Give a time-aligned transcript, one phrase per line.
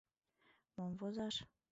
[0.75, 1.35] Мом возаш?